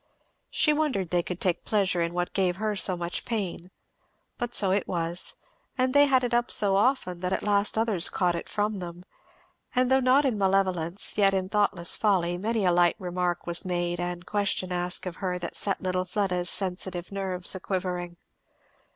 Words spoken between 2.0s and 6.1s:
in what gave her so much pain; but so it was; and they